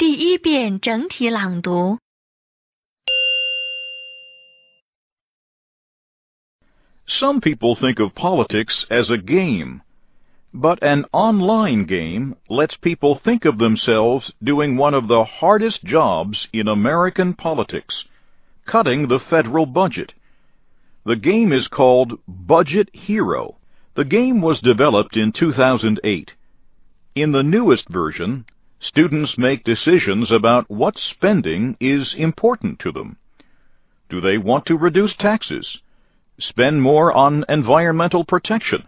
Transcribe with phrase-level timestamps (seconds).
[0.00, 1.98] 第一遍整体朗读。
[7.08, 9.80] Some people think of politics as a game,
[10.52, 16.46] but an online game lets people think of themselves doing one of the hardest jobs
[16.52, 18.04] in American politics,
[18.66, 20.12] cutting the federal budget.
[21.06, 23.56] The game is called Budget Hero.
[23.94, 26.32] The game was developed in 2008.
[27.14, 28.44] In the newest version,
[28.81, 33.17] students make decisions about what spending is important to them.
[34.09, 35.77] Do they want to reduce taxes?
[36.39, 38.87] Spend more on environmental protection?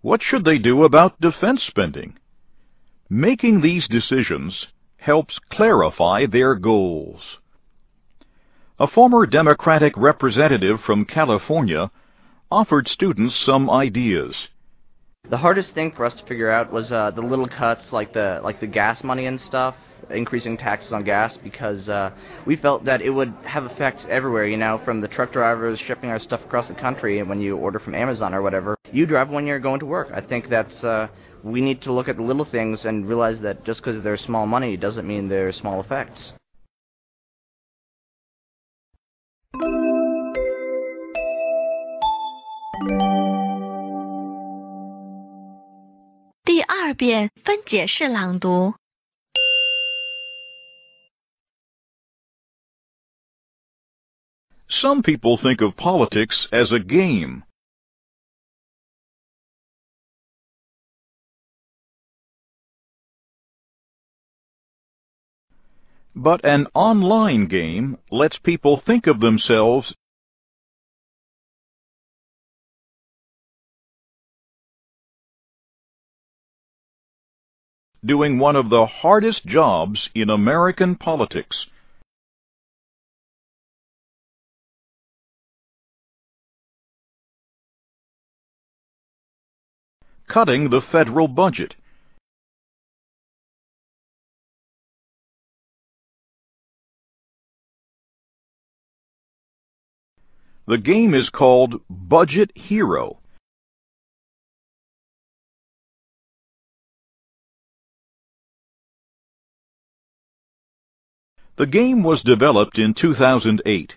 [0.00, 2.18] What should they do about defense spending?
[3.08, 7.20] Making these decisions helps clarify their goals.
[8.78, 11.90] A former Democratic representative from California
[12.50, 14.34] offered students some ideas.
[15.30, 18.40] The hardest thing for us to figure out was uh, the little cuts, like the
[18.42, 19.76] like the gas money and stuff,
[20.10, 22.10] increasing taxes on gas, because uh,
[22.48, 24.46] we felt that it would have effects everywhere.
[24.46, 27.56] You know, from the truck drivers shipping our stuff across the country, and when you
[27.56, 30.08] order from Amazon or whatever, you drive when you're going to work.
[30.12, 31.06] I think that's uh,
[31.44, 34.48] we need to look at the little things and realize that just because they're small
[34.48, 36.32] money doesn't mean they're small effects.
[46.79, 48.75] 第二遍分解式朗读。
[54.69, 57.43] Some people think of politics as a game,
[66.15, 69.93] but an online game lets people think of themselves
[78.04, 81.66] doing one of the hardest jobs in American politics.
[90.28, 91.74] Cutting the federal budget.
[100.66, 103.19] The game is called Budget Hero.
[111.60, 113.92] The game was developed in 2008.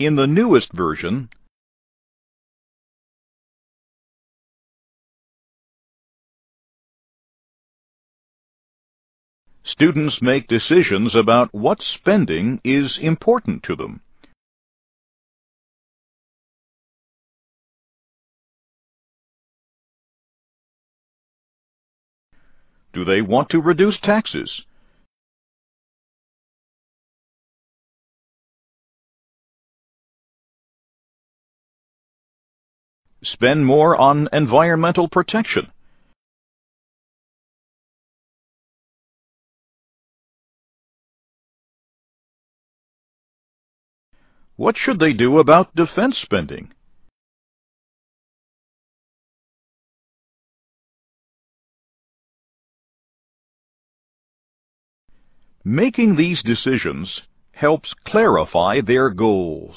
[0.00, 1.28] In the newest version,
[9.64, 14.00] students make decisions about what spending is important to them.
[22.92, 24.62] Do they want to reduce taxes?
[33.24, 35.70] Spend more on environmental protection?
[44.56, 46.72] What should they do about defense spending?
[55.64, 59.76] Making these decisions helps clarify their goals.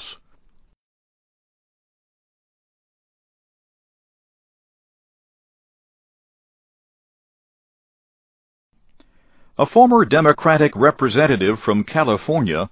[9.58, 12.68] A former Democratic representative from California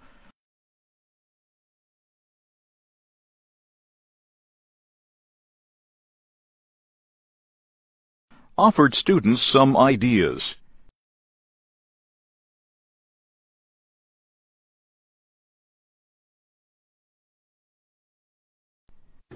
[8.58, 10.42] offered students some ideas.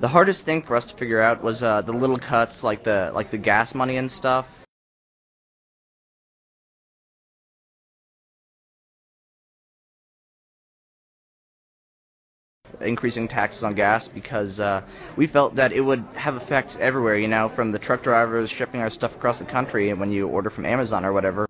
[0.00, 3.10] The hardest thing for us to figure out was uh, the little cuts, like the
[3.12, 4.46] like the gas money and stuff.
[12.80, 14.80] increasing taxes on gas because uh,
[15.16, 18.80] we felt that it would have effects everywhere, you know, from the truck drivers shipping
[18.80, 21.47] our stuff across the country and when you order from Amazon or whatever.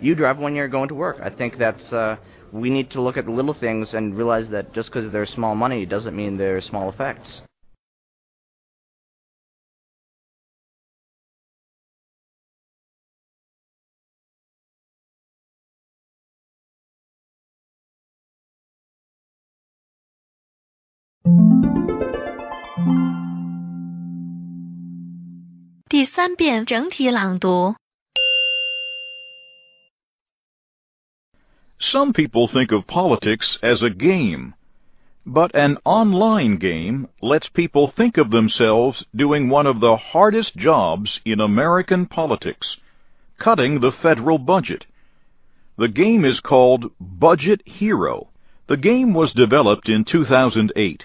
[0.00, 1.18] you drive when you're going to work.
[1.22, 2.16] I think that's uh,
[2.52, 5.54] we need to look at the little things and realize that just because they're small
[5.54, 7.28] money doesn't mean they're small effects.
[31.78, 34.54] Some people think of politics as a game,
[35.26, 41.20] but an online game lets people think of themselves doing one of the hardest jobs
[41.26, 42.78] in American politics,
[43.38, 44.86] cutting the federal budget.
[45.76, 48.28] The game is called Budget Hero.
[48.68, 51.04] The game was developed in 2008.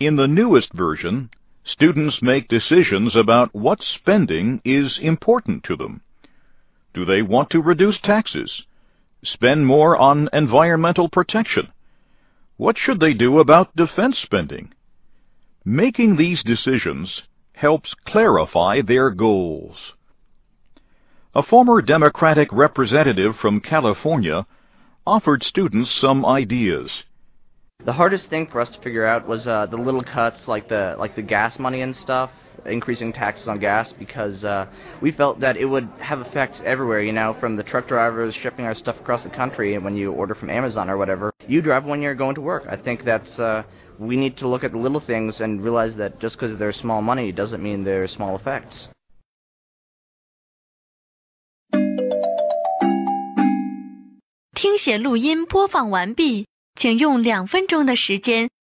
[0.00, 1.30] In the newest version,
[1.64, 6.02] students make decisions about what spending is important to them.
[6.92, 8.64] Do they want to reduce taxes?
[9.24, 11.68] Spend more on environmental protection?
[12.56, 14.72] What should they do about defense spending?
[15.64, 17.22] Making these decisions
[17.52, 19.76] helps clarify their goals.
[21.34, 24.46] A former Democratic representative from California
[25.06, 26.90] offered students some ideas.
[27.84, 30.96] The hardest thing for us to figure out was uh, the little cuts, like the
[30.98, 32.30] like the gas money and stuff,
[32.66, 34.66] increasing taxes on gas, because uh,
[35.00, 37.02] we felt that it would have effects everywhere.
[37.02, 40.12] You know, from the truck drivers shipping our stuff across the country, and when you
[40.12, 42.64] order from Amazon or whatever, you drive when you're going to work.
[42.68, 43.62] I think that's uh,
[43.98, 47.02] we need to look at the little things and realize that just because they're small
[47.02, 48.88] money doesn't mean they're small effects.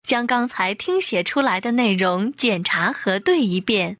[0.02, 3.98] 将刚才听写出来的内容检查核对一遍。